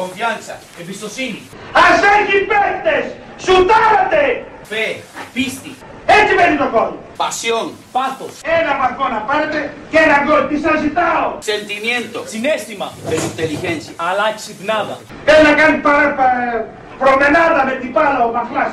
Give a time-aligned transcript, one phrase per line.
[0.00, 0.54] Confianza.
[0.80, 1.40] Εμπιστοσύνη.
[1.72, 3.04] Ας έχει παίκτες!
[3.44, 4.44] Σουτάρατε!
[4.70, 4.86] Fe.
[5.32, 5.72] Πίστη.
[6.06, 6.90] Έτσι μένει το γκολ.
[7.22, 7.66] Pasión.
[7.92, 8.32] Πάθος.
[8.60, 9.58] Ένα βαθμό να πάρετε
[9.90, 10.42] και ένα γκολ.
[10.48, 12.18] Τι σας ζητάω; Sentimiento.
[12.32, 13.92] Συνέστημα, Pero inteligencia.
[14.08, 14.96] αλλά ξυπνάδα.
[15.26, 16.64] Θέλει να κάνει παρα, πα-
[17.02, 18.72] προμενάδα με την μπάλα ο Μαχλάς.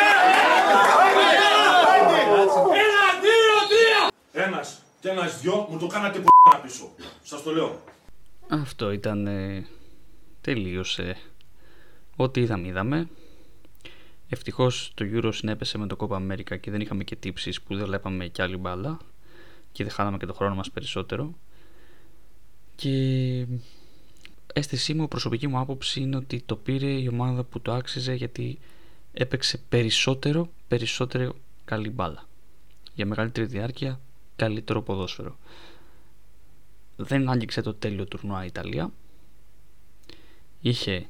[5.01, 6.89] και ένας δυο μου το κάνατε p***α πίσω.
[7.23, 7.83] Σας το λέω.
[8.49, 9.67] Αυτό ήταν ε,
[10.41, 11.17] τελείωσε
[12.15, 13.09] ό,τι είδαμε είδαμε
[14.29, 17.85] ευτυχώς το Euro συνέπεσε με το Copa America και δεν είχαμε και τύψεις που δεν
[17.85, 18.97] βλέπαμε κι άλλη μπάλα
[19.71, 21.33] και δεν χάναμε και το χρόνο μας περισσότερο
[22.75, 23.45] και
[24.53, 28.59] αίσθησή μου, προσωπική μου άποψη είναι ότι το πήρε η ομάδα που το άξιζε γιατί
[29.13, 31.35] έπαιξε περισσότερο, περισσότερο
[31.65, 32.27] καλή μπάλα
[32.93, 33.99] για μεγαλύτερη διάρκεια,
[34.45, 35.37] καλύτερο ποδόσφαιρο
[36.95, 38.91] δεν άγγιξε το τέλειο τουρνουά η Ιταλία.
[40.61, 41.07] Είχε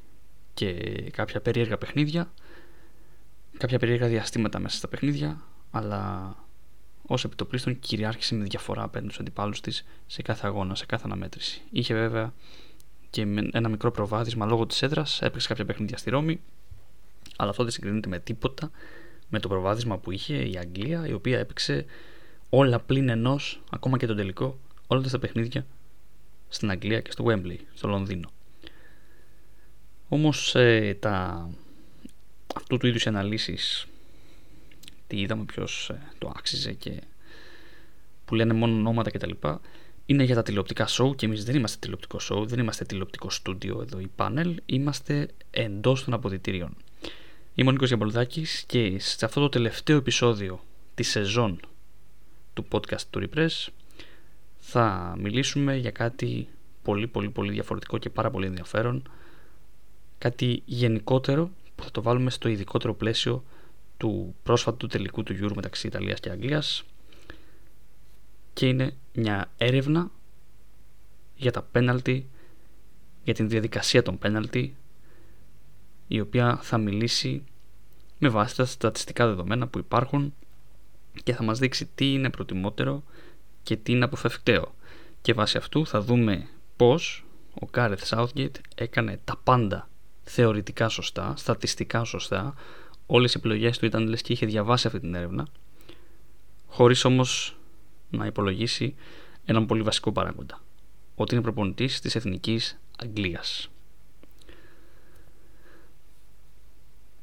[0.54, 0.72] και
[1.10, 2.32] κάποια περίεργα παιχνίδια,
[3.58, 6.34] κάποια περίεργα διαστήματα μέσα στα παιχνίδια, αλλά
[7.06, 11.62] ως επιτοπλίστων κυριάρχησε με διαφορά απέναντι στους αντιπάλους της σε κάθε αγώνα, σε κάθε αναμέτρηση.
[11.70, 12.32] Είχε βέβαια
[13.10, 16.40] και με ένα μικρό προβάδισμα λόγω της έδρας, έπαιξε κάποια παιχνίδια στη Ρώμη,
[17.36, 18.70] αλλά αυτό δεν συγκρίνεται με τίποτα
[19.28, 21.84] με το προβάδισμα που είχε η Αγγλία, η οποία έπαιξε
[22.54, 25.66] όλα πλην ενός, ακόμα και τον τελικό, όλα τα παιχνίδια
[26.48, 28.30] στην Αγγλία και στο Wembley, στο Λονδίνο.
[30.08, 31.48] Όμως ε, τα...
[32.54, 33.86] αυτού του είδους οι αναλύσεις
[35.06, 37.02] τι είδαμε ποιος ε, το άξιζε και
[38.24, 39.30] που λένε μόνο ονόματα κτλ.
[40.06, 43.80] Είναι για τα τηλεοπτικά show και εμείς δεν είμαστε τηλεοπτικό show, δεν είμαστε τηλεοπτικό στούντιο
[43.80, 46.76] εδώ η πάνελ, είμαστε εντός των αποδητήριων.
[47.54, 50.64] Είμαι ο Νίκος Γιαμπολδάκης και σε αυτό το τελευταίο επεισόδιο
[50.94, 51.60] της σεζόν
[52.54, 53.68] του podcast του Repress.
[54.58, 56.48] Θα μιλήσουμε για κάτι
[56.82, 59.10] πολύ πολύ πολύ διαφορετικό και πάρα πολύ ενδιαφέρον.
[60.18, 63.44] Κάτι γενικότερο που θα το βάλουμε στο ειδικότερο πλαίσιο
[63.96, 66.84] του πρόσφατου τελικού του Euro μεταξύ Ιταλίας και Αγγλίας.
[68.52, 70.10] Και είναι μια έρευνα
[71.36, 72.28] για τα πέναλτι
[73.24, 74.76] για την διαδικασία των πέναλτι
[76.08, 77.44] η οποία θα μιλήσει
[78.18, 80.34] με βάση τα στατιστικά δεδομένα που υπάρχουν
[81.24, 83.02] και θα μας δείξει τι είναι προτιμότερο
[83.62, 84.74] και τι είναι αποφευκταίο.
[85.20, 87.24] Και βάσει αυτού θα δούμε πώς
[87.54, 89.88] ο Κάρεθ Southgate έκανε τα πάντα
[90.22, 92.54] θεωρητικά σωστά, στατιστικά σωστά,
[93.06, 95.46] όλες οι επιλογές του ήταν λες και είχε διαβάσει αυτή την έρευνα,
[96.66, 97.56] χωρίς όμως
[98.10, 98.94] να υπολογίσει
[99.44, 100.60] έναν πολύ βασικό παράγοντα,
[101.14, 103.71] ότι είναι προπονητής της Εθνικής Αγγλίας.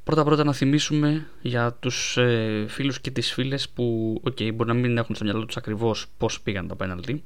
[0.09, 4.75] Πρώτα πρώτα να θυμίσουμε για τους ε, φίλους και τις φίλες που okay, μπορεί να
[4.75, 7.23] μην έχουν στο μυαλό τους ακριβώς πώς πήγαν τα πέναλτι.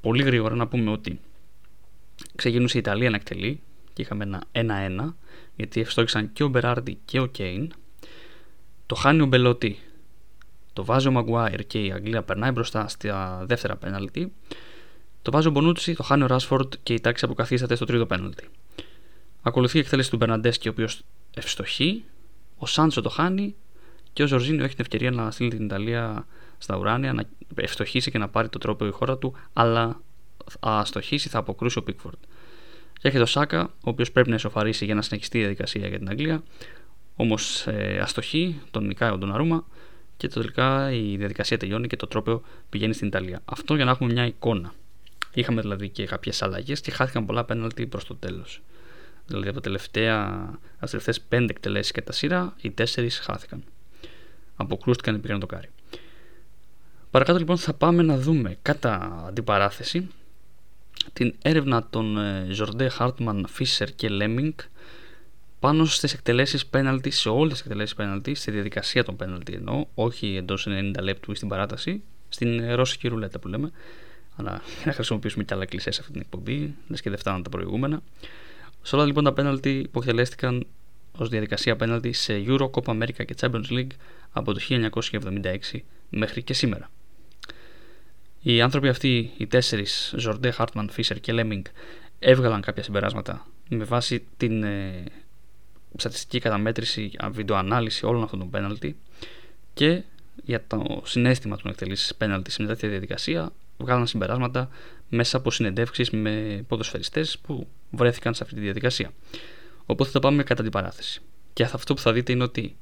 [0.00, 1.20] Πολύ γρήγορα να πούμε ότι
[2.34, 3.60] ξεκίνησε η Ιταλία να εκτελεί
[3.92, 4.74] και είχαμε ένα
[5.06, 5.12] 1-1
[5.56, 7.72] γιατί ευστόχησαν και ο Μπεράρντι και ο Κέιν.
[8.86, 9.78] Το χάνει ο Μπελότη,
[10.72, 14.32] το βάζει ο Μαγκουάιρ και η Αγγλία περνάει μπροστά στα δεύτερα πέναλτι.
[15.22, 18.48] Το βάζει ο Μπονούτσι, το χάνει ο Ράσφορντ και η τάξη αποκαθίσταται στο τρίτο πέναλτι.
[19.42, 21.02] Ακολουθεί η εκτέλεση του Μπερναντέσκη, ο οποίος
[21.34, 22.04] ευστοχεί,
[22.56, 23.54] ο Σάντσο το χάνει
[24.12, 26.26] και ο Ζορζίνιο έχει την ευκαιρία να στείλει την Ιταλία
[26.58, 27.24] στα ουράνια, να
[27.54, 30.00] ευστοχήσει και να πάρει το τρόπο η χώρα του, αλλά
[30.60, 32.18] θα στοχίσει, θα αποκρούσει ο Πίκφορντ.
[33.00, 35.98] Και έχει το Σάκα, ο οποίος πρέπει να ισοφαρίσει για να συνεχιστεί η διαδικασία για
[35.98, 36.42] την Αγγλία,
[37.16, 39.66] όμως ε, αστοχεί, τον νικάει ο Ντοναρούμα
[40.16, 43.40] και τελικά η διαδικασία τελειώνει και το τρόπο πηγαίνει στην Ιταλία.
[43.44, 44.72] Αυτό για να έχουμε μια εικόνα.
[45.34, 48.60] Είχαμε δηλαδή και κάποιες αλλαγές και χάθηκαν πολλά πέναλτι προς το τέλος.
[49.26, 50.22] Δηλαδή από τα τελευταία,
[50.78, 53.64] από τελευταίες πέντε εκτελέσεις κατά σειρά, οι τέσσερις χάθηκαν.
[54.56, 55.68] Αποκρούστηκαν και πήγαν το κάρι.
[57.10, 60.08] Παρακάτω λοιπόν θα πάμε να δούμε κατά αντιπαράθεση
[61.12, 62.18] την έρευνα των
[62.50, 64.52] Ζορντέ, Χάρτμαν, Φίσερ και Λέμινγκ
[65.60, 70.36] πάνω στις εκτελέσεις πέναλτι, σε όλες τις εκτελέσεις πέναλτι, στη διαδικασία των πέναλτι εννοώ, όχι
[70.36, 73.70] εντός 90 λεπτού ή στην παράταση, στην ρώσικη ρουλέτα που λέμε,
[74.36, 77.48] αλλά να χρησιμοποιήσουμε και άλλα κλεισέ σε αυτή την εκπομπή, λες και δεν φτάνουν τα
[77.48, 78.02] προηγούμενα.
[78.86, 80.66] Σε όλα λοιπόν τα πέναλτι που εκτελέστηκαν
[81.18, 83.90] ως διαδικασία πέναλτι σε Euro, Copa America και Champions League
[84.30, 85.56] από το 1976
[86.08, 86.90] μέχρι και σήμερα.
[88.40, 91.64] Οι άνθρωποι αυτοί, οι τέσσερις, Ζορντέ, Χάρτμαν, Φίσερ και Λέμινγκ,
[92.18, 95.04] έβγαλαν κάποια συμπεράσματα με βάση την ε,
[95.96, 98.96] στατιστική καταμέτρηση, βιντεοανάλυση όλων αυτών των πέναλτι
[99.74, 100.02] και
[100.44, 104.68] για το συνέστημα του να εκτελήσει πέναλτι σε μια τέτοια διαδικασία βγάλαν συμπεράσματα
[105.08, 109.10] μέσα από συνεντεύξεις με ποδοσφαιριστές που βρέθηκαν σε αυτή τη διαδικασία.
[109.86, 111.20] Οπότε θα πάμε κατά την παράθεση.
[111.52, 112.76] Και αυτό που θα δείτε είναι ότι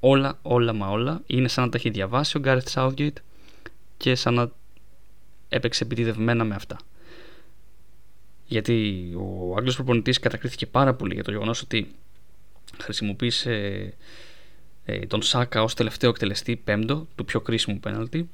[0.00, 3.16] όλα, όλα μα όλα είναι σαν να τα έχει διαβάσει ο Gareth Southgate
[3.96, 4.50] και σαν να
[5.48, 6.76] έπαιξε επιτιδευμένα με αυτά.
[8.46, 11.94] Γιατί ο Άγγλος προπονητής κατακρίθηκε πάρα πολύ για το γεγονός ότι
[12.78, 13.94] χρησιμοποίησε
[14.84, 18.28] ε, τον Σάκα ως τελευταίο εκτελεστή πέμπτο του πιο κρίσιμου πέναλτι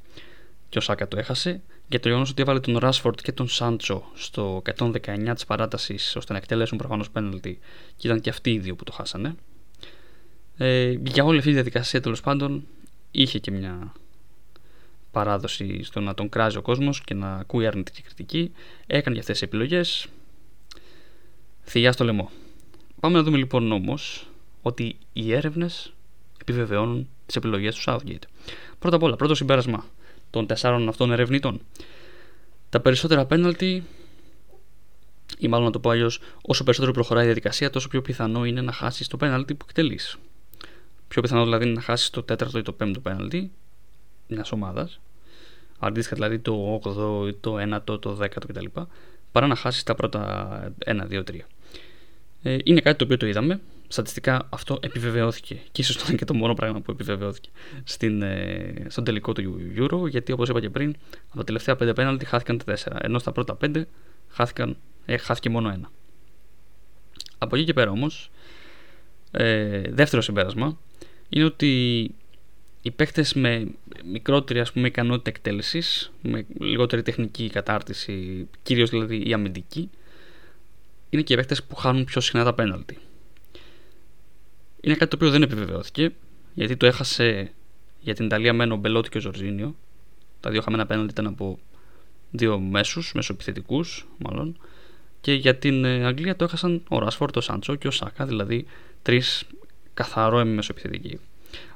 [0.68, 4.04] και ο Σάκα το έχασε για το γεγονός ότι έβαλε τον Ράσφορντ και τον Σάντσο
[4.14, 7.58] στο 119 της παράτασης ώστε να εκτελέσουν προφανώς πέναλτι
[7.96, 9.34] και ήταν και αυτοί οι δύο που το χάσανε.
[10.56, 12.66] Ε, για όλη αυτή τη διαδικασία τέλος πάντων
[13.10, 13.92] είχε και μια
[15.10, 18.52] παράδοση στο να τον κράζει ο κόσμος και να ακούει αρνητική κριτική.
[18.86, 20.06] Έκανε και αυτές τις επιλογές.
[21.64, 22.30] Θηλιά στο λαιμό.
[23.00, 24.28] Πάμε να δούμε λοιπόν όμως
[24.62, 25.92] ότι οι έρευνες
[26.40, 28.22] επιβεβαιώνουν τις επιλογές του Southgate.
[28.78, 29.84] Πρώτα απ' όλα, πρώτο συμπέρασμα
[30.34, 31.60] των τεσσάρων αυτών ερευνητών.
[32.70, 33.84] Τα περισσότερα πέναλτι,
[35.38, 38.60] ή μάλλον να το πω αλλιώς, όσο περισσότερο προχωράει η διαδικασία, τόσο πιο πιθανό είναι
[38.60, 40.16] να χάσεις το πέναλτι που εκτελείς.
[41.08, 43.50] Πιο πιθανό δηλαδή είναι να χάσεις το τέταρτο ή το πέμπτο πέναλτι
[44.28, 45.00] μιας ομάδας,
[45.78, 48.66] αντίστοιχα δηλαδή το 8ο, το 9ο, το 10ο κτλ.
[49.32, 51.38] παρά να χάσεις τα πρώτα 1, 2, 3.
[52.42, 53.60] Ε, είναι κάτι το οποίο το είδαμε
[53.94, 57.48] στατιστικά αυτό επιβεβαιώθηκε και ίσως ήταν και το μόνο πράγμα που επιβεβαιώθηκε
[57.84, 60.96] στην, ε, στον τελικό του Euro γιατί όπως είπα και πριν
[61.28, 63.82] από τα τελευταία 5 πέναλτι χάθηκαν τα 4 ενώ στα πρώτα 5
[64.28, 64.76] χάθηκαν,
[65.06, 65.90] ε, χάθηκε μόνο ένα.
[67.38, 68.30] Από εκεί και πέρα όμως
[69.30, 70.78] ε, δεύτερο συμπέρασμα
[71.28, 72.02] είναι ότι
[72.82, 73.68] οι παίχτες με
[74.12, 79.90] μικρότερη ας πούμε, ικανότητα εκτέλεσης με λιγότερη τεχνική κατάρτιση κυρίως δηλαδή η αμυντική
[81.10, 82.98] είναι και οι παίχτες που χάνουν πιο συχνά τα πέναλτι
[84.84, 86.12] είναι κάτι το οποίο δεν επιβεβαιώθηκε
[86.54, 87.52] γιατί το έχασε
[88.00, 89.74] για την Ιταλία με ο Μπελότη και ο Ζορζίνιο.
[90.40, 91.58] Τα δύο χαμένα πέναλτι ήταν από
[92.30, 93.84] δύο μέσους, μεσοεπιθετικού
[94.18, 94.56] μάλλον.
[95.20, 98.66] Και για την ε, Αγγλία το έχασαν ο Ράσφορντ, ο Σάντσο και ο Σάκα, δηλαδή
[99.02, 99.44] τρεις
[99.94, 101.18] καθαρό μεσοεπιθετικοί.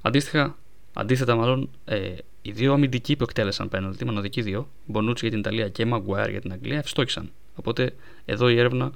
[0.03, 0.57] Αντίστοιχα,
[0.93, 5.69] αντίθετα, μάλλον ε, οι δύο αμυντικοί που εκτέλεσαν πέναλτι, μοναδικοί δύο, Μπονούτσι για την Ιταλία
[5.69, 7.31] και Μαγκουάιρ για την Αγγλία, ευστόχησαν.
[7.55, 7.95] Οπότε
[8.25, 8.93] εδώ η έρευνα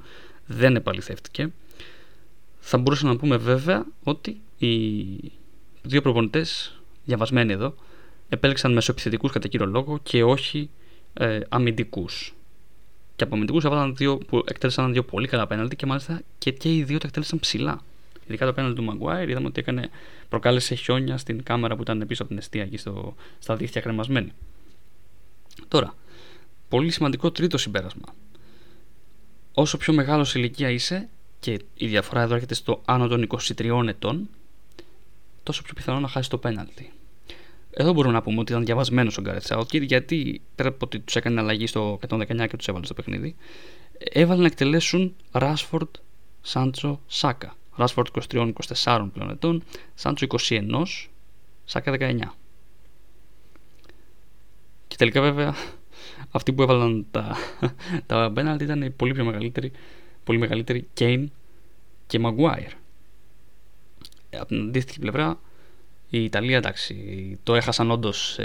[0.46, 1.52] δεν επαληθεύτηκε.
[2.64, 4.72] Θα μπορούσαμε να πούμε βέβαια ότι οι
[5.82, 7.74] δύο προπονητές, διαβασμένοι εδώ,
[8.28, 10.70] επέλεξαν μεσοεπιθετικούς κατά κύριο λόγο και όχι
[11.14, 12.34] ε, αμυντικούς.
[13.16, 16.76] Και από αμυντικούς έβαλαν δύο που εκτέλεσαν δύο πολύ καλά πέναλτι και μάλιστα και, και
[16.76, 17.82] οι δύο τα εκτέλεσαν ψηλά.
[18.26, 19.90] Ειδικά το πέναλτι του Μαγκουάιρ είδαμε ότι έκανε,
[20.28, 24.32] προκάλεσε χιόνια στην κάμερα που ήταν πίσω από την αιστεία εκεί στο, στα δίχτυα κρεμασμένη.
[25.68, 25.94] Τώρα,
[26.68, 28.14] πολύ σημαντικό τρίτο συμπέρασμα.
[29.54, 31.08] Όσο πιο μεγάλος σε ηλικία είσαι,
[31.42, 34.28] και η διαφορά εδώ έρχεται στο άνω των 23 ετών,
[35.42, 36.92] τόσο πιο πιθανό να χάσει το πέναλτι.
[37.70, 41.16] Εδώ μπορούμε να πούμε ότι ήταν διαβασμένος ο Γκάρετ Southgate γιατί πέρα από ότι τους
[41.16, 43.36] έκανε αλλαγή στο 119 και τους έβαλε στο παιχνίδι,
[43.98, 45.88] έβαλε να εκτελέσουν Ράσφορντ,
[46.40, 47.56] Σάντσο, Σάκα.
[47.76, 49.62] Ράσφορντ 23-24 πλέον ετών,
[49.94, 50.82] Σάντσο 21,
[51.64, 52.18] Σάκα 19.
[54.88, 55.54] Και τελικά βέβαια
[56.36, 57.36] αυτοί που έβαλαν τα,
[58.06, 59.72] τα πέναλτι ήταν πολύ πιο μεγαλύτεροι
[60.24, 61.24] πολύ μεγαλύτερη Kane
[62.06, 62.72] και Maguire.
[64.30, 65.38] Ε, από την αντίστοιχη πλευρά,
[66.14, 66.94] η Ιταλία εντάξει,
[67.42, 68.38] το έχασαν όντως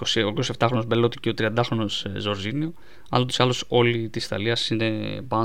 [0.00, 1.86] ο 27χρονος Μπελότι και ο 30χρονος
[2.16, 2.72] Ζορζίνιο,
[3.08, 4.70] αλλά ούτως ή άλλως όλοι της Ιταλίας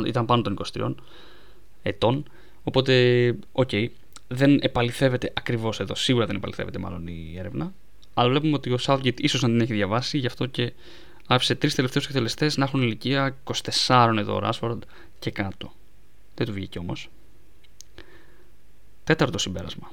[0.05, 0.93] ήταν πάνω των 23
[1.81, 2.29] ετών.
[2.63, 3.87] Οπότε, οκ, okay,
[4.27, 7.73] δεν επαληθεύεται ακριβώς εδώ, σίγουρα δεν επαληθεύεται μάλλον η έρευνα.
[8.13, 10.73] Αλλά βλέπουμε ότι ο Southgate ίσως να την έχει διαβάσει, γι' αυτό και
[11.31, 13.37] άφησε τρεις τελευταίους εκτελεστές να έχουν ηλικία
[13.87, 14.83] 24 εδώ ο Ράσφορντ
[15.19, 15.71] και κάτω.
[16.35, 17.09] Δεν του βγήκε όμως.
[19.03, 19.91] Τέταρτο συμπέρασμα.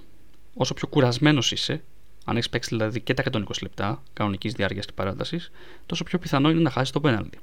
[0.55, 1.83] Όσο πιο κουρασμένος είσαι,
[2.25, 5.50] αν έχεις παίξει δηλαδή και τα 120 λεπτά κανονικής διάρκειας και παράτασης,
[5.87, 7.38] τόσο πιο πιθανό είναι να χάσεις το πέναλτι.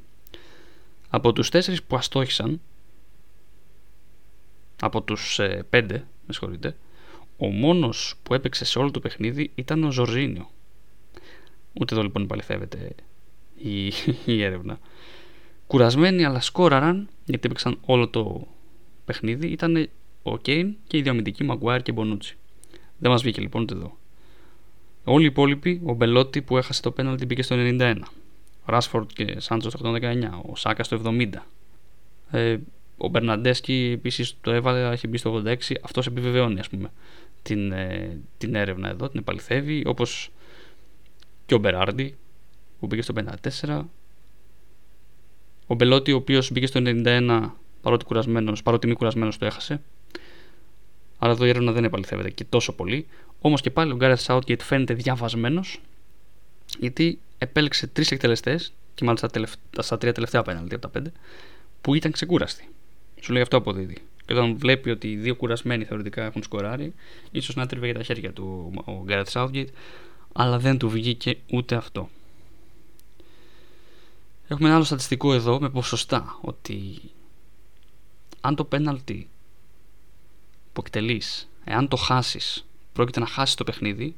[1.10, 2.62] Από τους 4 που αστόχησαν,
[4.82, 6.76] από τους 5, ε, με συγχωρείτε,
[7.38, 10.50] ο μόνος που έπαιξε σε όλο το παιχνίδι ήταν ο Ζορζίνιο.
[11.74, 12.96] Ούτε εδώ λοιπόν επαληθεύεται
[13.56, 13.86] η,
[14.26, 14.80] η έρευνα.
[15.68, 18.48] Κουρασμένοι αλλά σκόραραν γιατί έπαιξαν όλο το
[19.06, 19.90] παιχνίδι ήταν
[20.24, 22.38] ο Κέιν και οι δύο αμυντικοί Μαγκουάιρ και Μπονούτσι.
[22.98, 23.98] Δεν μας βγήκε λοιπόν ούτε εδώ.
[25.04, 27.96] Όλοι οι υπόλοιποι, ο Μπελότη που έχασε το πέναλτι μπήκε στο 91.
[28.62, 30.00] Ο Ράσφορντ και Σάντσος στο 119.
[30.52, 31.30] Ο Σάκα στο 70.
[32.32, 32.58] Ε,
[32.98, 35.56] ο Μπερναντέσκι επίσης το έβαλε, έχει μπει στο 86.
[35.82, 36.92] Αυτός επιβεβαιώνει ας πούμε,
[37.42, 39.84] την, ε, την έρευνα εδώ, την επαληθεύει.
[39.86, 40.32] Όπως
[41.46, 42.16] και ο Μπεράρντι
[42.84, 43.14] που μπήκε στο
[43.64, 43.82] 54.
[45.68, 47.50] Ο Μπελότη, ο οποίος μπήκε στο 91
[47.82, 49.82] παρότι, κουρασμένος, παρότι μη κουρασμένος το έχασε.
[51.18, 53.08] Άρα εδώ η έρευνα δεν επαληθεύεται και τόσο πολύ.
[53.42, 55.82] Όμως και πάλι ο Gareth Southgate φαίνεται διαβασμένος,
[56.80, 59.30] γιατί επέλεξε τρεις εκτελεστές και μάλιστα
[59.80, 61.12] στα τρία τελευταία πέναλτι από τα πέντε,
[61.82, 62.70] που ήταν ξεκούραστοι.
[63.22, 63.98] Σου λέει αυτό αποδίδει.
[64.26, 66.94] Και όταν βλέπει ότι οι δύο κουρασμένοι θεωρητικά έχουν σκοράρει,
[67.32, 69.70] ίσως να τρίβε για τα χέρια του ο Gareth Southgate,
[70.34, 72.10] αλλά δεν του βγήκε ούτε αυτό.
[74.48, 77.02] Έχουμε ένα άλλο στατιστικό εδώ με ποσοστά ότι
[78.42, 79.30] αν το πέναλτι
[80.74, 84.16] που εκτελείς, εάν το χάσεις, πρόκειται να χάσεις το παιχνίδι,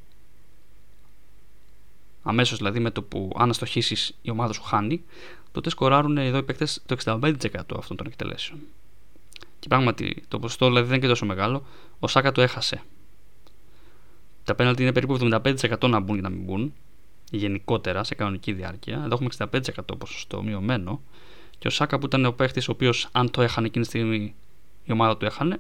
[2.23, 5.03] αμέσως δηλαδή με το που αν αστοχήσεις η ομάδα σου χάνει,
[5.51, 7.21] τότε σκοράρουν εδώ οι παίκτες το 65%
[7.77, 8.59] αυτών των εκτελέσεων.
[9.59, 11.65] Και πράγματι το ποσοστό δηλαδή δεν είναι και τόσο μεγάλο,
[11.99, 12.83] ο Σάκα το έχασε.
[14.43, 16.73] Τα πέναλτι είναι περίπου 75% να μπουν ή να μην μπουν,
[17.35, 19.01] γενικότερα σε κανονική διάρκεια.
[19.05, 21.01] Εδώ έχουμε 65% ποσοστό μειωμένο.
[21.57, 24.35] Και ο Σάκα που ήταν ο παίχτης, ο οποίος αν το έχανε εκείνη τη στιγμή
[24.83, 25.59] η ομάδα του έχανε,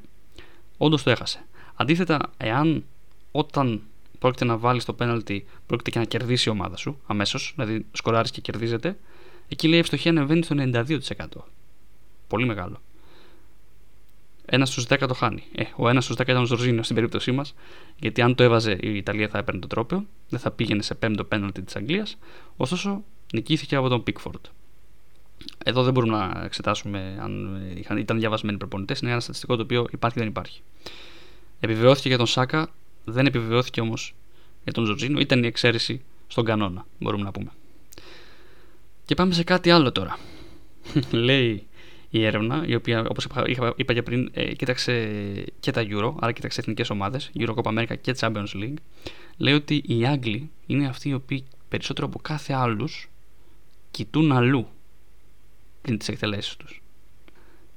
[0.77, 1.45] όντως το έχασε.
[1.75, 2.85] Αντίθετα, εάν
[3.31, 3.81] όταν
[4.19, 8.31] πρόκειται να βάλεις το πέναλτι, πρόκειται και να κερδίσει η ομάδα σου αμέσως, δηλαδή σκοράρεις
[8.31, 8.97] και κερδίζεται,
[9.47, 11.47] εκεί λέει η ευστοχία ανεβαίνει στο 92%.
[12.27, 12.81] Πολύ μεγάλο.
[14.45, 15.43] Ένας στους 10 το χάνει.
[15.55, 17.55] Ε, ο ένας στους 10 ήταν ο Ζορζίνο στην περίπτωσή μας,
[17.99, 21.23] γιατί αν το έβαζε η Ιταλία θα έπαιρνε το τρόπαιο, δεν θα πήγαινε σε πέμπτο
[21.23, 22.17] πέναλτι της Αγγλίας.
[22.57, 24.45] Ωστόσο, νικήθηκε από τον Πίκφορντ.
[25.65, 27.17] Εδώ δεν μπορούμε να εξετάσουμε
[27.87, 28.99] αν ήταν διαβασμένοι προπονητές.
[28.99, 30.61] Είναι ένα στατιστικό το οποίο υπάρχει ή δεν υπάρχει.
[31.59, 32.69] Επιβεβαιώθηκε για τον Σάκα,
[33.05, 34.15] δεν επιβεβαιώθηκε όμως
[34.63, 35.19] για τον Ζορζίνο.
[35.19, 37.51] Ήταν η εξαίρεση στον κανόνα, μπορούμε να πούμε.
[39.05, 40.17] Και πάμε σε κάτι άλλο τώρα.
[41.11, 41.67] Λέει
[42.17, 44.93] η έρευνα, η οποία όπως είπα, είπα και πριν, ε, κοίταξε
[45.59, 48.77] και τα Euro, άρα κοίταξε εθνικές ομάδες, Euro Copa America και Champions League,
[49.37, 53.09] λέει ότι οι Άγγλοι είναι αυτοί οι οποίοι περισσότερο από κάθε άλλους
[53.91, 54.67] κοιτούν αλλού
[55.81, 56.81] πριν τις εκτελέσεις τους.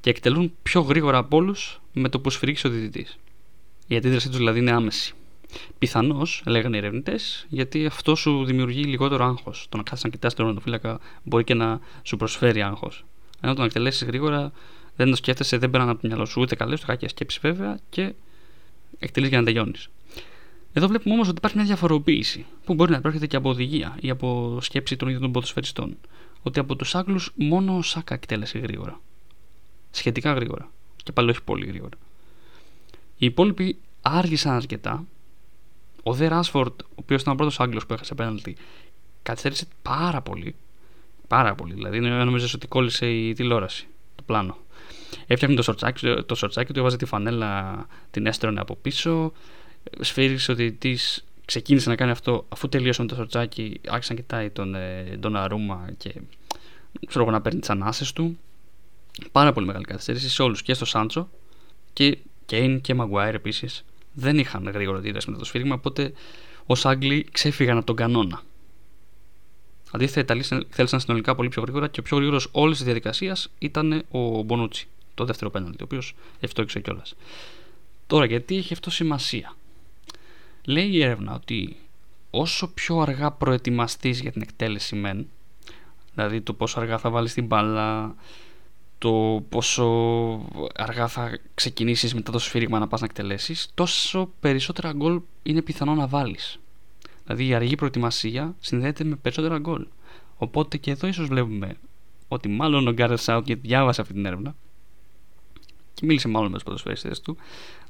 [0.01, 3.07] Και εκτελούν πιο γρήγορα από όλους με το που σφυρίξει ο διδυτή.
[3.87, 5.15] Η αντίδρασή τους δηλαδή είναι άμεση.
[5.79, 9.67] Πιθανώς, λέγανε οι ερευνητές, γιατί αυτό σου δημιουργεί λιγότερο άγχος.
[9.69, 13.05] Το να κάθεσαι να κοιτάς τον ονοφύλακα μπορεί και να σου προσφέρει άγχος.
[13.41, 14.53] Ενώ το να εκτελέσεις γρήγορα
[14.97, 17.79] δεν το σκέφτεσαι, δεν πέραν από το μυαλό σου ούτε καλές, ούτε κακές σκέψει βέβαια
[17.91, 18.15] και
[18.99, 19.89] εκτελείς για να τελειώνεις.
[20.73, 24.11] Εδώ βλέπουμε όμως ότι υπάρχει μια διαφοροποίηση που μπορεί να προέρχεται και από οδηγία ή
[24.11, 25.97] από σκέψη των ίδιων των ποδοσφαιριστών.
[26.43, 29.01] Ότι από τους Άγγλους μόνο ο Σάκα εκτέλεσε γρήγορα.
[29.91, 30.71] Σχετικά γρήγορα.
[30.97, 31.97] Και πάλι όχι πολύ γρήγορα.
[33.19, 35.05] Οι υπόλοιποι άργησαν αρκετά.
[36.03, 38.57] Ο Δε Ράσφορντ, ο οποίος ήταν ο πρώτος Άγγλος που έχασε πέναλτι,
[39.23, 40.55] καθυστέρησε πάρα πολύ
[41.29, 41.75] Πάρα πολύ.
[41.75, 44.57] Δηλαδή, νομίζω ότι κόλλησε η τηλεόραση, το πλάνο.
[45.27, 49.33] Έφτιαχνε το σορτσάκι, το σορτσάκι του, έβαζε τη φανέλα, την έστρωνε από πίσω.
[50.01, 53.81] Σφύριξε ότι της ξεκίνησε να κάνει αυτό αφού τελείωσε με το σορτσάκι.
[53.89, 56.15] Άρχισε να κοιτάει τον, ε, τον Αρούμα και
[57.07, 58.39] ξέρω εγώ να παίρνει τις ανάσες του.
[59.33, 61.29] Πάρα πολύ μεγάλη καθυστέρηση σε όλους και στο Σάντσο
[61.93, 65.75] και Κέιν και Μαγκουάιρ επίσης δεν είχαν γρήγορα αντίδραση με το σφύριγμα.
[65.75, 66.13] Οπότε
[66.67, 68.43] ως Άγγλοι ξέφυγαν από τον κανόνα.
[69.91, 73.51] Αντίθετα, οι Ιταλοί θέλησαν συνολικά πολύ πιο γρήγορα και ο πιο γρήγορος όλης της διαδικασίας
[73.59, 77.15] ήταν ο Μπονούτσι, το δεύτερο πέναλτι, ο οποίος ευτόχησε κιόλας.
[78.07, 79.57] Τώρα, γιατί έχει αυτό σημασία;
[80.65, 81.77] Λέει η έρευνα ότι
[82.31, 85.27] όσο πιο αργά προετοιμαστείς για την εκτέλεση μεν,
[86.15, 88.15] δηλαδή το πόσο αργά θα βάλεις την μπάλα,
[88.99, 89.87] το πόσο
[90.75, 95.95] αργά θα ξεκινήσεις μετά το σφύριγμα να πας να εκτελέσεις, τόσο περισσότερα γκολ είναι πιθανό
[95.95, 96.59] να βάλεις.
[97.29, 99.87] Δηλαδή η αργή προετοιμασία συνδέεται με περισσότερα γκολ.
[100.37, 101.77] Οπότε και εδώ ίσως βλέπουμε
[102.29, 104.55] ότι μάλλον ο Γκάρετ Southgate διάβασε αυτή την έρευνα
[105.95, 107.37] και μίλησε μάλλον με τους ποδοσφαιριστές του.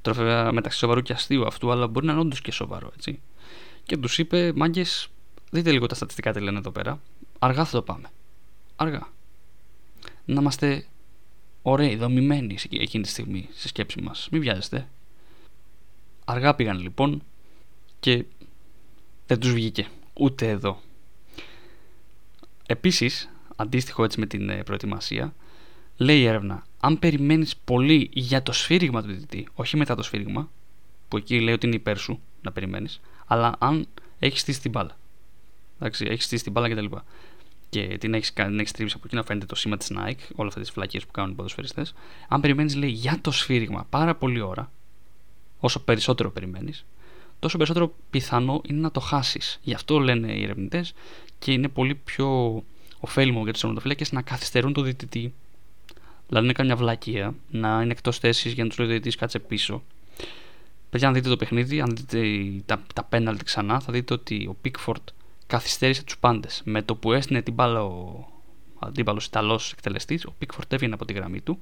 [0.03, 3.21] Τώρα βέβαια μεταξύ σοβαρού και αστείου αυτού, αλλά μπορεί να είναι όντως και σοβαρό έτσι.
[3.83, 5.09] Και τους είπε, μάγκες,
[5.51, 7.01] δείτε λίγο τα στατιστικά τι λένε εδώ πέρα.
[7.39, 8.11] Αργά θα το πάμε.
[8.77, 9.09] Αργά.
[10.25, 10.87] Να είμαστε
[11.63, 14.29] ωραίοι, δομημένοι εκείνη τη στιγμή στη σκέψη μας.
[14.31, 14.89] Μην βιάζεστε.
[16.25, 17.23] Αργά πήγαν λοιπόν
[18.01, 18.25] και
[19.29, 19.87] δεν τους βγήκε.
[20.15, 20.81] Ούτε εδώ.
[22.67, 25.35] Επίσης, αντίστοιχο έτσι με την ε, προετοιμασία,
[25.97, 30.51] λέει η έρευνα, αν περιμένεις πολύ για το σφύριγμα του διδυτή, όχι μετά το σφύριγμα,
[31.09, 33.87] που εκεί λέει ότι είναι υπέρ σου να περιμένεις, αλλά αν
[34.19, 34.97] έχεις στήσει την μπάλα.
[35.77, 36.85] Εντάξει, έχεις στήσει την μπάλα κτλ.
[37.69, 40.33] Και, και την έχεις την έχεις τρίψει από εκεί να φαίνεται το σήμα της Nike,
[40.35, 41.95] όλα αυτέ τις φυλακίε που κάνουν οι ποδοσφαιριστές.
[42.29, 44.71] Αν περιμένεις, λέει, για το σφύριγμα πάρα πολλή ώρα,
[45.59, 46.85] όσο περισσότερο περιμένεις,
[47.39, 49.59] τόσο περισσότερο πιθανό είναι να το χάσεις.
[49.63, 50.95] Γι' αυτό λένε οι ερευνητές
[51.39, 52.63] και είναι πολύ πιο
[53.01, 55.35] ωφέλιμο για τους τερματοφύλακε να καθυστερούν το διαιτητή.
[56.29, 59.17] Δηλαδή να κάνει μια βλακεία, να είναι εκτός θέσης για να τους λέει ο διαιτητής
[59.17, 59.83] κάτσε πίσω.
[60.91, 64.57] Παιδιά, αν δείτε το παιχνίδι, αν δείτε τα, τα πέναλτι ξανά, θα δείτε ότι ο
[64.61, 65.09] Πίκφορντ
[65.47, 66.63] καθυστέρησε τους πάντες.
[66.65, 68.25] Με το που έστεινε την μπάλα ο
[68.79, 71.59] αντίπαλος Ιταλός εκτελεστής, ο Πίκφορντ έβγαινε από τη γραμμή του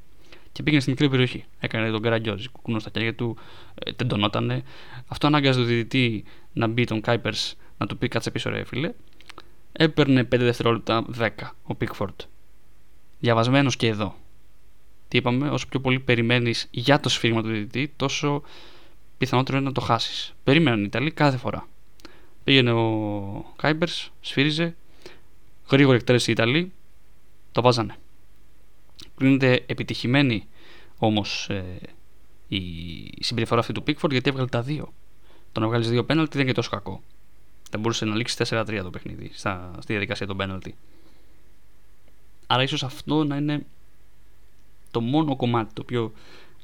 [0.56, 1.44] Και πήγαινε στη μικρή περιοχή.
[1.60, 3.36] Έκανε τον καραγκιόζη, κουκούνο στα χέρια του,
[3.74, 4.62] ε, τεντωνότανε.
[5.06, 7.34] Αυτό ανάγκαζε τον διδυτή να μπει τον Κάιπερ
[7.78, 8.92] να του πει κάτσε πίσω, ρε φίλε.
[9.72, 11.28] Έπαιρνε 5 δευτερόλεπτα 10
[11.62, 12.20] ο Πίκφορντ.
[13.18, 14.14] Διαβασμένος και εδώ.
[15.08, 18.42] Τι είπαμε, όσο πιο πολύ περιμένεις για το σφύριγμα του διδυτή, τόσο
[19.18, 20.34] πιθανότερο είναι να το χάσεις.
[20.44, 21.68] Περίμεναν οι Ιταλοί κάθε φορά.
[22.44, 23.88] Πήγαινε ο Κάιπερ,
[24.20, 24.76] σφύριζε,
[25.70, 26.72] γρήγορη εκτέλεση οι Ιταλοί,
[27.52, 27.96] το βάζανε.
[29.16, 30.46] Κρίνεται επιτυχημένη
[30.98, 31.78] όμως ε,
[32.48, 32.62] η
[33.20, 34.92] συμπεριφορά αυτή του Πίκφορντ γιατί έβγαλε τα δύο.
[35.52, 37.02] Το να βγάλεις δύο πέναλτι δεν είναι και τόσο κακό.
[37.70, 40.74] Δεν μπορούσε να λήξει 4-3 το παιχνίδι στα, στη διαδικασία των πέναλτι.
[42.46, 43.66] Άρα ίσως αυτό να είναι
[44.90, 46.12] το μόνο κομμάτι το οποίο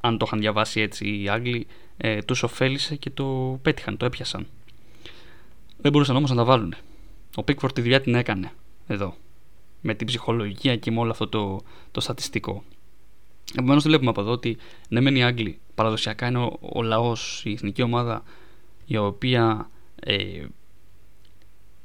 [0.01, 4.47] αν το είχαν διαβάσει έτσι οι Άγγλοι ε, τους ωφέλησε και το πέτυχαν, το έπιασαν.
[5.77, 6.75] Δεν μπορούσαν όμως να τα βάλουν.
[7.35, 8.53] Ο Πίκφορτ τη δουλειά την έκανε
[8.87, 9.17] εδώ.
[9.85, 11.61] Με την ψυχολογία και με όλο αυτό το,
[11.91, 12.65] το στατιστικό.
[13.55, 14.57] Επομένως, βλέπουμε από εδώ ότι
[14.89, 18.23] ναι, μεν οι Άγγλοι παραδοσιακά είναι ο, ο λαός, η εθνική ομάδα
[18.87, 19.71] η οποία
[20.01, 20.45] ε,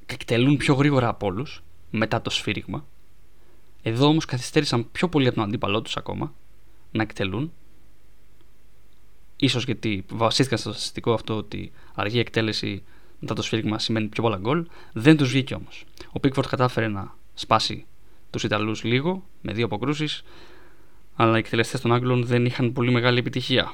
[0.06, 2.86] εκτελούν πιο γρήγορα από όλους μετά το σφύριγμα.
[3.82, 6.34] Εδώ όμως καθυστέρησαν πιο πολύ από τον αντίπαλό τους ακόμα
[6.92, 7.52] να εκτελούν.
[9.36, 12.84] Ίσως γιατί βασίστηκαν στο στατιστικό αυτό ότι αργή εκτέλεση
[13.20, 14.68] μετά το σφύριγμα σημαίνει πιο πολλά γκολ.
[14.94, 15.86] Δεν τους βγήκε όμως.
[16.12, 17.86] Ο Πίκφορτ κατάφερε να σπάσει
[18.30, 20.24] τους Ιταλούς λίγο με δύο αποκρούσεις,
[21.16, 23.74] αλλά οι εκτελεστές των Άγγλων δεν είχαν πολύ μεγάλη επιτυχία.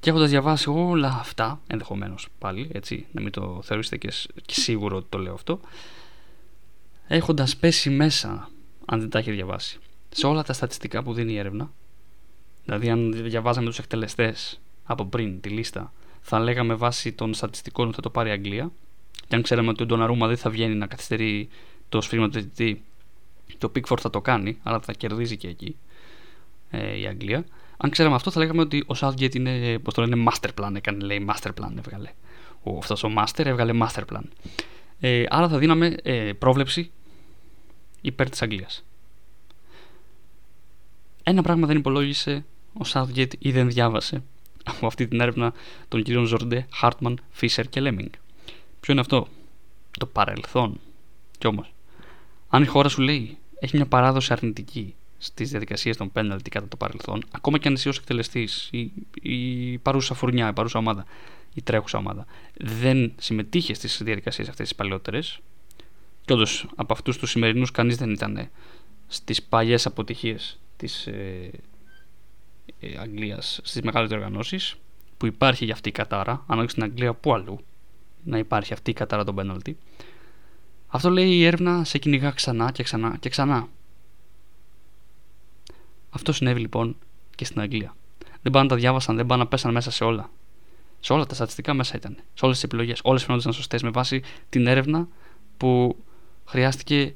[0.00, 4.12] Και έχοντας διαβάσει όλα αυτά, ενδεχομένως πάλι, έτσι, να μην το θεωρήσετε και,
[4.46, 5.60] και σίγουρο ότι το λέω αυτό,
[7.06, 8.50] έχοντας πέσει μέσα,
[8.86, 11.72] αν δεν τα έχει διαβάσει, σε όλα τα στατιστικά που δίνει η έρευνα,
[12.64, 17.94] δηλαδή αν διαβάζαμε τους εκτελεστές από πριν τη λίστα, θα λέγαμε βάσει των στατιστικών ότι
[17.96, 18.72] θα το πάρει η Αγγλία.
[19.28, 21.48] Και αν ξέραμε ότι ο Ντοναρούμα δεν θα βγαίνει να καθυστερεί
[21.88, 22.82] το σφύριγμα του διαιτητή,
[23.58, 25.76] το Pickford θα το κάνει, αλλά θα κερδίζει και εκεί
[26.70, 27.44] ε, η Αγγλία.
[27.76, 30.74] Αν ξέραμε αυτό, θα λέγαμε ότι ο Southgate είναι, πώς το λένε, master plan.
[30.74, 32.10] Έκανε, λέει, master plan, έβγαλε.
[32.62, 34.22] Ο, αυτός ο master έβγαλε master plan.
[35.00, 36.90] Ε, άρα θα δίναμε ε, πρόβλεψη
[38.00, 38.84] υπέρ της Αγγλίας.
[41.22, 44.22] Ένα πράγμα δεν υπολόγισε ο Southgate ή δεν διάβασε
[44.64, 45.52] από αυτή την έρευνα
[45.88, 48.10] των κυρίων Ζορντέ, Χάρτμαν, Φίσερ και Λέμινγκ.
[48.80, 49.28] Ποιο είναι αυτό,
[49.98, 50.80] το παρελθόν.
[51.38, 51.72] Κι όμως,
[52.48, 56.76] αν η χώρα σου λέει έχει μια παράδοση αρνητική στις διαδικασίες των πέναλτι κατά το
[56.76, 61.04] παρελθόν, ακόμα και αν εσύ ως εκτελεστής, η, η παρούσα φουρνιά, η παρούσα ομάδα,
[61.54, 65.40] η τρέχουσα ομάδα, δεν συμμετείχε στις διαδικασίες αυτές τις παλαιότερες,
[66.24, 68.48] και όντως από αυτούς τους σημερινούς κανείς δεν ήταν
[69.06, 71.50] στις παλιές αποτυχίες της ε,
[72.80, 74.74] ε, Αγγλίας στις μεγάλες διοργανώσεις,
[75.16, 77.60] που υπάρχει για αυτή η κατάρα, αν όχι στην Αγγλία, πού αλλού
[78.24, 79.76] να υπάρχει αυτή η κατάρα των πέναλτι.
[80.88, 83.68] Αυτό λέει η έρευνα σε κυνηγά ξανά και ξανά και ξανά.
[86.10, 86.96] Αυτό συνέβη λοιπόν
[87.34, 87.96] και στην Αγγλία.
[88.42, 90.30] Δεν πάνε να τα διάβασαν, δεν πάνε να πέσαν μέσα σε όλα.
[91.00, 92.16] Σε όλα τα στατιστικά μέσα ήταν.
[92.34, 93.00] Σε όλες τις επιλογές.
[93.02, 95.08] Όλες φαινόταν σωστές με βάση την έρευνα
[95.56, 95.96] που
[96.44, 97.14] χρειάστηκε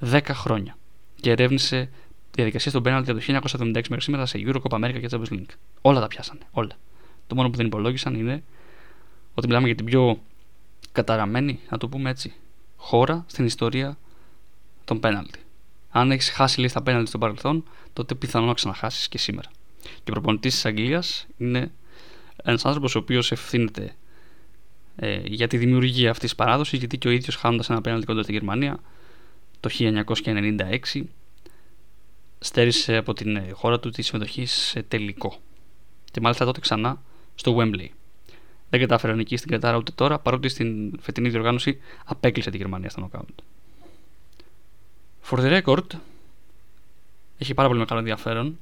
[0.00, 0.76] 10 χρόνια
[1.20, 1.90] και ερεύνησε
[2.34, 3.26] διαδικασίες των πέναλτι από το
[3.58, 5.54] 1976 μέχρι σήμερα σε Eurocup America και Champions League.
[5.80, 6.40] Όλα τα πιάσανε.
[6.50, 6.76] Όλα.
[7.26, 8.42] Το μόνο που δεν υπολόγισαν είναι
[9.34, 10.20] ότι μιλάμε για την πιο
[10.92, 12.34] καταραμένη, να το πούμε έτσι,
[12.84, 13.98] χώρα στην ιστορία
[14.84, 15.38] των πέναλτι.
[15.90, 19.50] Αν έχεις χάσει λίγα πέναλτι στο παρελθόν, τότε πιθανόν να ξαναχάσεις και σήμερα.
[19.82, 21.72] Και ο προπονητής της Αγγλίας είναι
[22.44, 23.94] ένας άνθρωπος ο οποίος ευθύνεται
[24.96, 28.22] ε, για τη δημιουργία αυτής της παράδοσης, γιατί και ο ίδιος χάνοντας ένα πέναλτι κοντά
[28.22, 28.78] στη Γερμανία
[29.60, 31.02] το 1996
[32.38, 35.36] στέρισε από την ε, χώρα του τη συμμετοχή σε τελικό.
[36.10, 37.02] Και μάλιστα τότε ξανά
[37.34, 37.88] στο Wembley.
[38.74, 42.90] Δεν κατάφερε να νικήσει στην Κατάρα ούτε τώρα, παρότι στην φετινή διοργάνωση απέκλεισε τη Γερμανία
[42.90, 43.38] στο νοκάουτ.
[45.30, 45.86] For the record,
[47.38, 48.58] έχει πάρα πολύ μεγάλο ενδιαφέρον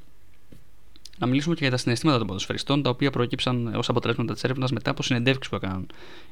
[1.19, 4.73] να μιλήσουμε και για τα συναισθήματα των ποδοσφαιριστών, τα οποία προέκυψαν ως αποτελέσματα της έρευνας
[4.73, 5.87] μετά από συνεντεύξεις που έκαναν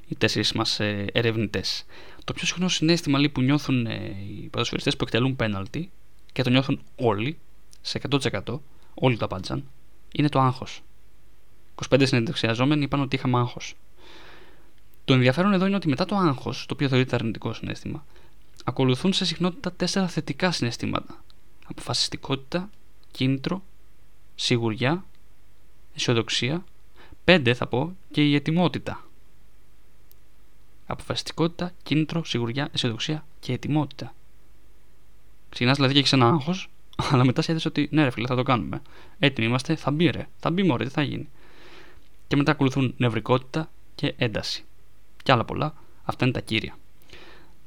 [0.08, 1.84] οι τέσσερις μας ε, ερευνητές.
[2.24, 3.94] Το πιο συχνό συνέστημα λέει, που νιώθουν ε,
[4.42, 5.90] οι ποδοσφαιριστές που εκτελούν πέναλτι
[6.32, 7.38] και το νιώθουν όλοι,
[7.80, 8.58] σε 100%,
[8.94, 9.64] όλοι το απάντησαν,
[10.12, 10.82] είναι το άγχος.
[11.88, 13.74] 25 συνεντευξιαζόμενοι είπαν ότι είχαμε άγχος.
[15.04, 18.04] Το ενδιαφέρον εδώ είναι ότι μετά το άγχος, το οποίο θεωρείται αρνητικό συνέστημα,
[18.64, 21.24] ακολουθούν σε συχνότητα τέσσερα θετικά συναισθήματα.
[21.66, 22.70] Αποφασιστικότητα,
[23.10, 23.62] κίνητρο,
[24.34, 25.04] σιγουριά,
[25.94, 26.64] αισιοδοξία,
[27.24, 29.04] πέντε θα πω και η ετοιμότητα.
[30.86, 34.14] Αποφασιστικότητα, κίνητρο, σιγουριά, αισιοδοξία και ετοιμότητα.
[35.48, 36.70] Ξεκινάς δηλαδή και έχεις ένα άγχος,
[37.10, 38.82] αλλά μετά σκέφτεσαι ότι ναι, ρε φίλε, θα το κάνουμε.
[39.18, 40.28] Έτοιμοι είμαστε, θα μπει ρε.
[40.36, 41.28] Θα μπει μωρέ, τι θα γίνει.
[42.30, 44.64] Και μετά ακολουθούν νευρικότητα και ένταση.
[45.22, 45.74] Και άλλα πολλά.
[46.02, 46.76] Αυτά είναι τα κύρια.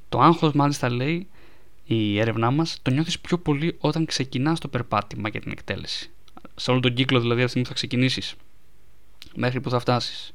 [0.10, 1.28] Το άγχος, μάλιστα, λέει
[1.84, 6.12] η έρευνά μας, το νιώθεις πιο πολύ όταν ξεκινάς το περπάτημα για την εκτέλεση.
[6.56, 8.36] σε όλο τον κύκλο δηλαδή από τη στιγμή που θα ξεκινήσεις
[9.36, 10.34] μέχρι που θα φτάσεις.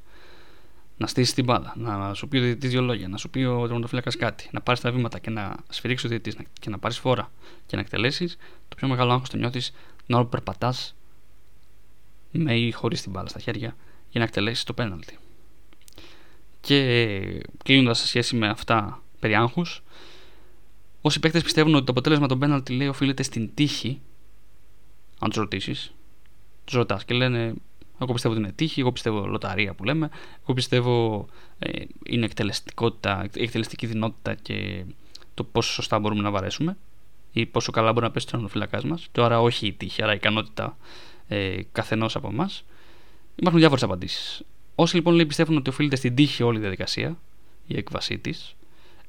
[0.97, 3.67] Να στήσεις την μπάλα, να σου πει ο διαιτητής δύο λόγια, να σου πει ο
[3.67, 7.33] τερματοφύλακας κάτι, να πάρεις τα βήματα και να σφυρίξεις ο διαιτητής και να πάρεις φόρα
[7.67, 8.37] και να εκτελέσεις,
[8.69, 9.73] το πιο μεγάλο άγχος το νιώθεις
[10.07, 10.95] την ώρα που περπατάς
[12.31, 13.77] με ή χωρίς την μπάλα στα χέρια
[14.11, 15.19] για να εκτελέσει το πέναλτι.
[16.61, 19.83] Και κλείνοντας σε σχέση με αυτά περί άγχους,
[21.01, 24.01] όσοι παίκτες πιστεύουν ότι το αποτέλεσμα των πέναλτι λέει οφείλεται στην τύχη,
[25.19, 25.93] αν τους ρωτήσεις,
[26.65, 27.55] τους ρωτάς και λένε
[28.01, 30.11] εγώ πιστεύω ότι είναι τύχη, εγώ πιστεύω λοταρία που λέμε,
[30.43, 31.27] εγώ πιστεύω
[31.59, 34.85] ε, είναι εκτελεστικότητα, εκτελεστική δυνότητα και
[35.35, 36.77] το πόσο σωστά μπορούμε να βαρέσουμε
[37.33, 39.09] ή πόσο καλά μπορεί να πέσει το τερματοφύλακά μας.
[39.13, 40.77] Και άρα όχι η τύχη, άρα η ικανότητα
[41.29, 42.65] ε, καθενός από εμάς.
[43.39, 44.43] Υπάρχουν διάφορες απαντήσεις.
[44.75, 47.19] Όσοι λοιπόν λέει, πιστεύουν ότι οφείλεται στην τύχη όλη η διαδικασία,
[47.67, 48.57] η έκβασή της,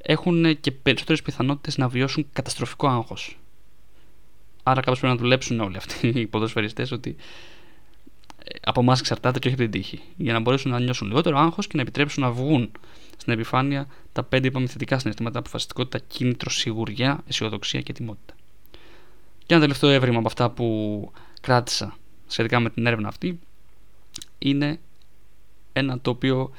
[0.02, 3.40] έχουν και περισσότερες πιθανότητες να βιώσουν καταστροφικό άγχος.
[4.64, 7.16] Άρα κάπως πρέπει να δουλέψουν όλοι αυτοί οι ποδοσφαιριστές ότι
[8.44, 10.02] ε, από εμάς εξαρτάται και όχι από την τύχη.
[10.18, 12.72] Για να μπορέσουν να νιώσουν λιγότερο άγχος και να επιτρέψουν να βγουν
[13.18, 18.34] στην επιφάνεια τα πέντε είπαμε θετικά συναισθήματα: αποφασιστικότητα, κίνητρο, σιγουριά, αισιοδοξία και τιμότητα.
[19.46, 21.12] Και ένα τελευταίο έβριμα από αυτά που
[21.42, 23.40] κράτησα σχετικά με την έρευνα αυτή
[24.40, 24.80] είναι
[25.74, 26.52] ένα το οποίο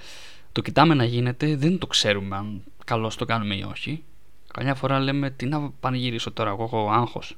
[0.53, 4.03] το κοιτάμε να γίνεται, δεν το ξέρουμε αν καλώς το κάνουμε ή όχι.
[4.53, 7.37] Καμιά φορά λέμε τι να πανηγυρίσω τώρα, εγώ έχω άγχος.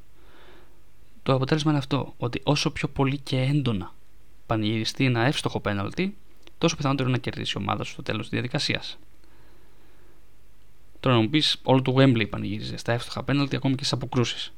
[1.22, 3.94] Το αποτέλεσμα είναι αυτό, ότι όσο πιο πολύ και έντονα
[4.46, 6.16] πανηγυριστεί ένα εύστοχο πέναλτι,
[6.58, 8.98] τόσο πιθανότερο είναι να κερδίσει η ομάδα σου στο τέλος της διαδικασίας.
[11.00, 14.52] Τώρα να μου πεις, όλο το Wembley πανηγύριζε στα εύστοχα πέναλτι, ακόμη και στις αποκρούσεις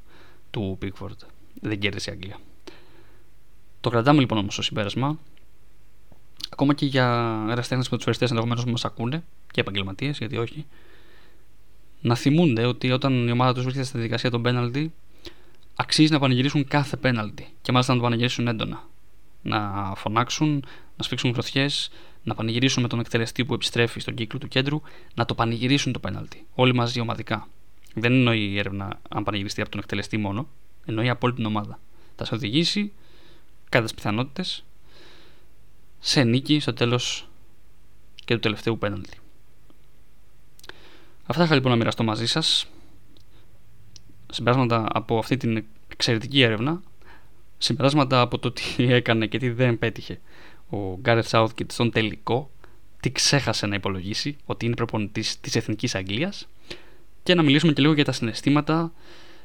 [0.51, 1.17] του Pickford.
[1.61, 2.39] Δεν κέρδισε η Αγγλία.
[3.81, 5.19] Το κρατάμε λοιπόν όμως στο συμπέρασμα.
[6.51, 10.67] Ακόμα και για εραστέχνε μετουσφαιριστέ ενδεχομένως που μας ακούνε και επαγγελματίες, γιατί όχι,
[12.01, 14.93] να θυμούνται ότι όταν η ομάδα τους βρίσκεται στη διαδικασία των πέναλτι,
[15.75, 18.83] αξίζει να πανηγυρίσουν κάθε πέναλτι και μάλιστα να το πανηγυρίσουν έντονα
[19.45, 20.65] να φωνάξουν,
[20.97, 21.91] να σφίξουν γροθιές,
[22.23, 24.83] να πανηγυρίσουν με τον εκτελεστή που επιστρέφει στον κύκλο του κέντρου,
[25.15, 26.47] να το πανηγυρίσουν το πέναλτι.
[26.55, 27.49] Όλοι μαζί ομαδικά.
[27.95, 30.49] Δεν εννοεί η έρευνα αν πανηγυριστεί από τον εκτελεστή μόνο,
[30.85, 31.81] εννοεί από όλη την ομάδα.
[32.17, 32.93] Θα σε οδηγήσει,
[33.69, 34.65] κατά τι πιθανότητες,
[36.07, 37.29] σε νίκη στο τέλος
[38.25, 39.19] και του τελευταίου πέναλτι.
[41.27, 42.67] Αυτά είχα λοιπόν να μοιραστώ μαζί σας.
[44.33, 46.83] Συμπεράσματα από αυτή την εξαιρετική έρευνα
[47.59, 48.63] συμπεράσματα από το τι
[49.01, 50.21] έκανε και τι δεν πέτυχε
[50.71, 52.51] ο Γκάρετ Southgate στον τελικό,
[53.01, 56.49] τι ξέχασε να υπολογίσει, ότι είναι προπονητής της Εθνικής Αγγλίας,
[57.23, 58.93] και να μιλήσουμε και λίγο για τα συναισθήματα.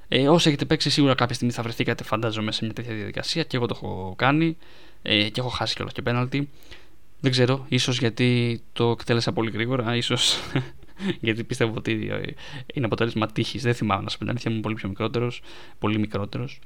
[0.07, 3.57] Ε, όσοι έχετε παίξει, σίγουρα κάποια στιγμή θα βρεθήκατε, φαντάζομαι, σε μια τέτοια διαδικασία και
[3.57, 4.57] εγώ το έχω κάνει
[5.01, 6.49] ε, και έχω χάσει κιόλας και πέναλτι.
[7.19, 10.39] Δεν ξέρω, ίσως γιατί το εκτέλεσα πολύ γρήγορα, ίσως
[11.21, 12.21] γιατί πιστεύω ότι ε,
[12.73, 13.62] είναι αποτέλεσμα τύχης.
[13.62, 15.41] Δεν θυμάμαι να σου πει την ήμουν πολύ πιο μικρότερος,
[15.79, 16.59] πολύ μικρότερος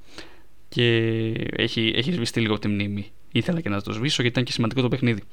[0.70, 0.98] και
[1.56, 3.12] έχει, έχει σβηστεί λίγο από τη μνήμη.
[3.32, 5.24] Ήθελα και να το σβήσω γιατί ήταν και σημαντικό το παιχνίδι.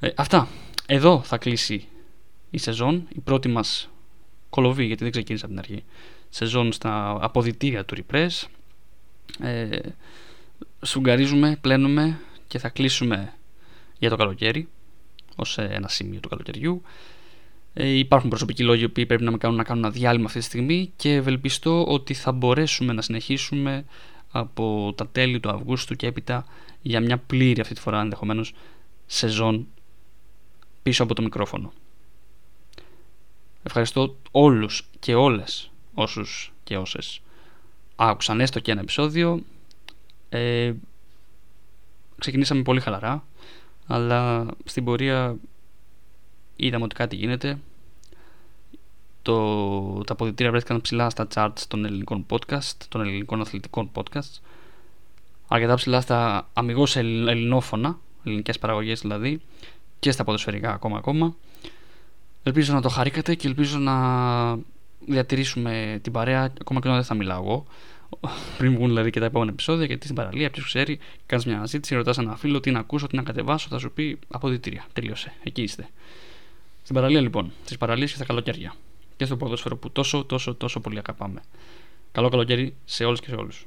[0.00, 0.48] Ε, αυτά.
[0.86, 1.86] Εδώ θα κλείσει
[2.50, 3.90] η σεζόν, η πρώτη μας
[4.50, 5.84] κολοβή, γιατί δεν ξεκίνησε από την αρχή.
[6.28, 8.28] Σεζόν στα αποδητήρια του Repress.
[9.40, 9.78] Ε,
[10.84, 13.32] σουγκαρίζουμε, πλένουμε και θα κλείσουμε
[13.98, 14.68] για το καλοκαίρι
[15.36, 16.82] ως ένα σημείο του καλοκαιριού.
[17.74, 20.44] Ε, υπάρχουν προσωπικοί λόγοι που πρέπει να με κάνουν να κάνω ένα διάλειμμα αυτή τη
[20.44, 23.84] στιγμή και ευελπιστώ ότι θα μπορέσουμε να συνεχίσουμε
[24.30, 26.46] από τα τέλη του Αυγούστου και έπειτα
[26.82, 28.52] για μια πλήρη αυτή τη φορά ενδεχομένως
[29.06, 29.66] σεζόν
[30.82, 31.72] πίσω από το μικρόφωνο.
[33.62, 37.20] Ευχαριστώ όλους και όλες όσους και όσες
[37.96, 39.42] άκουσαν έστω και ένα επεισόδιο.
[40.30, 40.72] Ε,
[42.18, 43.24] ξεκινήσαμε πολύ χαλαρά,
[43.86, 45.36] αλλά στην πορεία
[46.56, 47.58] είδαμε ότι κάτι γίνεται.
[49.22, 54.40] Το, τα αποδητήρια βρέθηκαν ψηλά στα charts των ελληνικών podcast, των ελληνικών αθλητικών podcast.
[55.48, 59.40] Αρκετά ψηλά στα αμυγός ελληνόφωνα, ελληνικές παραγωγές δηλαδή,
[59.98, 61.34] και στα ποδοσφαιρικά ακόμα ακόμα.
[62.42, 63.94] Ελπίζω να το χαρήκατε και ελπίζω να
[65.06, 67.66] διατηρήσουμε την παρέα ακόμα και όταν δεν θα μιλάω εγώ.
[68.58, 71.94] Πριν βγουν δηλαδή και τα επόμενα επεισόδια, γιατί στην παραλία, ποιος ξέρει, κάνεις μια αναζήτηση,
[71.94, 74.86] ρωτάς ένα φίλο τι να ακούσω, τι να κατεβάσω, θα σου πει αποδητήρια.
[74.92, 75.32] Τελείωσε.
[75.42, 75.88] Εκεί είστε.
[76.82, 78.74] Στην παραλία λοιπόν, στις παραλίες και στα καλοκαίρια.
[79.16, 81.42] Και στο ποδόσφαιρο που τόσο, τόσο, τόσο πολύ αγαπάμε.
[82.12, 83.66] Καλό καλοκαίρι σε όλους και σε όλους.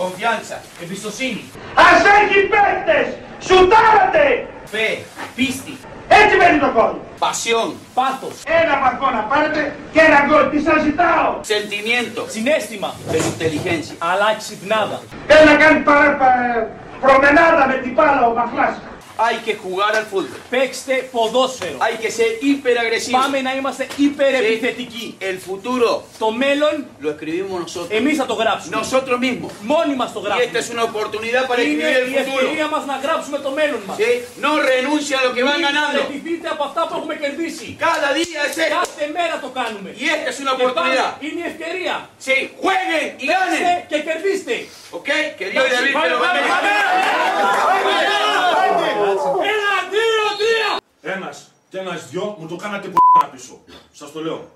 [0.00, 3.06] Confianza, εμπιστοσύνη, Ας έχει παίκτες!
[3.46, 4.46] Σουτάρατε!
[4.72, 4.88] fe,
[5.34, 5.76] πίστη,
[6.08, 6.92] Έτσι μένει το κόλ!
[7.24, 10.50] pasión, Πάθος, Ένα βαθμό να πάρετε και ένα γκολ.
[10.50, 11.28] Τι σας ζητάω!
[11.54, 13.94] sentimiento, συνέστημα, pero inteligencia.
[14.10, 14.98] αλλά ξυπνάδα.
[15.26, 16.66] Έλα να κάνει παρά, πα-
[17.00, 18.74] προμενάδα με την μπάλα ο Μαχλάς.
[19.25, 20.39] Hay que jugar al fútbol.
[20.49, 21.77] Παίξτε ποδόσφαιρο.
[21.85, 23.21] Hay que ser hiperagresivos.
[23.21, 25.17] Πάμε να είμαστε υπερεπιθετικοί.
[25.19, 27.89] El futuro Το μέλλον lo escribimos nosotros.
[27.99, 28.75] εμείς θα το γράψουμε.
[28.81, 29.51] Nosotros mismos.
[29.61, 30.59] Μόνοι μας το Y esta γράψουμε.
[30.63, 32.39] es una oportunidad para Είναι escribir el η futuro.
[32.39, 33.97] ευκαιρία μας να γράψουμε το μέλλον μας.
[34.01, 34.11] ¿Sí?
[34.45, 35.99] No renuncia a lo que van Μην ganando.
[36.01, 37.67] παραιτηθείτε από αυτά που έχουμε κερδίσει.
[37.87, 38.73] Cada día es esto.
[38.79, 39.89] Κάθε μέρα το κάνουμε.
[40.03, 41.11] Y esta es una Και πάλι oportunidad.
[41.25, 41.95] είναι η ευκαιρία.
[42.25, 43.87] Sí, jueguen y Παίξτε ganen.
[43.91, 44.55] και κερδίστε.
[44.97, 45.09] ¿Ok?
[45.37, 46.57] Que Dios y David te lo Πάμε, bendiga.
[49.16, 49.44] Πάμε.
[49.54, 50.70] Ένα, δύο, τρία.
[51.14, 53.58] Ένας και ένας δυο μου το κάνατε που να πίσω.
[53.92, 54.48] Σας το λέω.